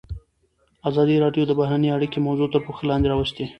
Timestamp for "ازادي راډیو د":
0.89-1.51